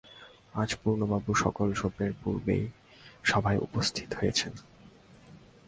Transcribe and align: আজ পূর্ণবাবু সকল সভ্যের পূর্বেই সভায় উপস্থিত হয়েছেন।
আজ 0.53 0.69
পূর্ণবাবু 0.81 1.31
সকল 1.43 1.67
সভ্যের 1.81 2.13
পূর্বেই 2.21 2.63
সভায় 3.23 3.59
উপস্থিত 3.67 4.09
হয়েছেন। 4.13 4.53